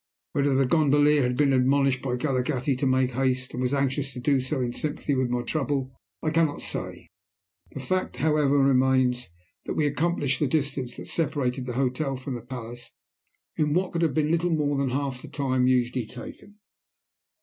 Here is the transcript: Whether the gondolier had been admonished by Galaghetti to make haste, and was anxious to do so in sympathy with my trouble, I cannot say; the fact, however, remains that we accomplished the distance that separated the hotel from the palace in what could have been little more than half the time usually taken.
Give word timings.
Whether 0.31 0.55
the 0.55 0.65
gondolier 0.65 1.21
had 1.21 1.37
been 1.37 1.53
admonished 1.53 2.01
by 2.01 2.15
Galaghetti 2.15 2.75
to 2.79 2.87
make 2.87 3.11
haste, 3.11 3.53
and 3.53 3.61
was 3.61 3.71
anxious 3.71 4.13
to 4.13 4.19
do 4.19 4.39
so 4.39 4.59
in 4.59 4.73
sympathy 4.73 5.13
with 5.13 5.29
my 5.29 5.43
trouble, 5.43 5.93
I 6.23 6.31
cannot 6.31 6.63
say; 6.63 7.09
the 7.69 7.79
fact, 7.81 8.15
however, 8.15 8.57
remains 8.57 9.29
that 9.67 9.75
we 9.75 9.85
accomplished 9.85 10.39
the 10.39 10.47
distance 10.47 10.97
that 10.97 11.05
separated 11.05 11.67
the 11.67 11.73
hotel 11.73 12.15
from 12.17 12.33
the 12.33 12.41
palace 12.41 12.95
in 13.57 13.75
what 13.75 13.91
could 13.93 14.01
have 14.01 14.15
been 14.15 14.31
little 14.31 14.49
more 14.49 14.75
than 14.75 14.89
half 14.89 15.21
the 15.21 15.27
time 15.27 15.67
usually 15.67 16.07
taken. 16.07 16.55